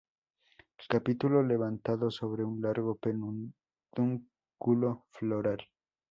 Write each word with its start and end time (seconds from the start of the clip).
El 0.79 0.87
capítulo 0.87 1.43
levantado 1.43 2.09
sobre 2.09 2.43
un 2.43 2.59
largo 2.59 2.97
pedúnculo 2.97 5.05
floral. 5.11 5.59